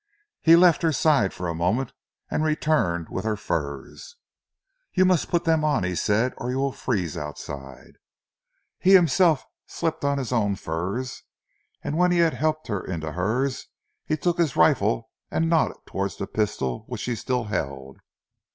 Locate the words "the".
16.17-16.25